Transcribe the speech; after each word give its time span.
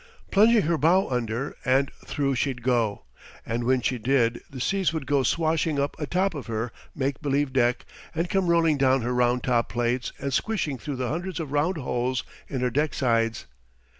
Plunging 0.31 0.63
her 0.63 0.79
bow 0.79 1.07
under, 1.09 1.55
and 1.63 1.91
through 2.05 2.33
she'd 2.33 2.63
go; 2.63 3.03
and 3.45 3.63
when 3.65 3.81
she 3.81 3.99
did 3.99 4.41
the 4.49 4.59
seas 4.59 4.91
would 4.91 5.05
go 5.05 5.21
swashing 5.21 5.77
up 5.79 5.95
atop 5.99 6.33
of 6.33 6.47
her 6.47 6.71
make 6.95 7.21
believe 7.21 7.53
deck 7.53 7.85
and 8.15 8.27
come 8.27 8.47
rolling 8.47 8.77
down 8.79 9.03
her 9.03 9.13
round 9.13 9.43
top 9.43 9.69
plates 9.69 10.11
and 10.17 10.33
squishing 10.33 10.79
through 10.79 10.95
the 10.95 11.09
hundreds 11.09 11.39
of 11.39 11.51
round 11.51 11.77
holes 11.77 12.23
in 12.47 12.61
her 12.61 12.71
deck 12.71 12.95
sides. 12.95 13.45